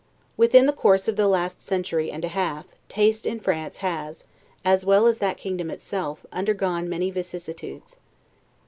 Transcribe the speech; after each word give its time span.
Within 0.35 0.65
the 0.65 0.73
course 0.73 1.07
of 1.07 1.15
the 1.15 1.27
last 1.27 1.61
century 1.61 2.09
and 2.09 2.25
a 2.25 2.29
half, 2.29 2.65
taste 2.89 3.27
in 3.27 3.39
France 3.39 3.77
has 3.85 4.23
(as 4.65 4.83
well 4.83 5.05
as 5.05 5.19
that 5.19 5.37
kingdom 5.37 5.69
itself) 5.69 6.25
undergone 6.33 6.89
many 6.89 7.11
vicissitudes. 7.11 7.97